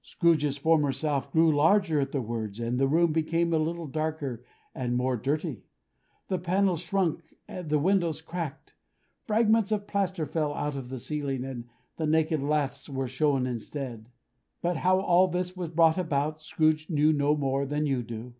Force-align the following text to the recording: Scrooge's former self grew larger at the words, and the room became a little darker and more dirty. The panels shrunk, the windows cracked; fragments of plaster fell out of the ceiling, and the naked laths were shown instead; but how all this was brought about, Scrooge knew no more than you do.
Scrooge's 0.00 0.56
former 0.56 0.92
self 0.92 1.30
grew 1.30 1.54
larger 1.54 2.00
at 2.00 2.10
the 2.10 2.22
words, 2.22 2.58
and 2.58 2.78
the 2.80 2.88
room 2.88 3.12
became 3.12 3.52
a 3.52 3.58
little 3.58 3.86
darker 3.86 4.42
and 4.74 4.96
more 4.96 5.14
dirty. 5.14 5.62
The 6.28 6.38
panels 6.38 6.80
shrunk, 6.80 7.36
the 7.46 7.78
windows 7.78 8.22
cracked; 8.22 8.72
fragments 9.26 9.70
of 9.70 9.86
plaster 9.86 10.24
fell 10.24 10.54
out 10.54 10.74
of 10.74 10.88
the 10.88 10.98
ceiling, 10.98 11.44
and 11.44 11.68
the 11.98 12.06
naked 12.06 12.40
laths 12.42 12.88
were 12.88 13.08
shown 13.08 13.46
instead; 13.46 14.08
but 14.62 14.78
how 14.78 15.00
all 15.02 15.28
this 15.28 15.54
was 15.54 15.68
brought 15.68 15.98
about, 15.98 16.40
Scrooge 16.40 16.88
knew 16.88 17.12
no 17.12 17.36
more 17.36 17.66
than 17.66 17.84
you 17.84 18.02
do. 18.02 18.32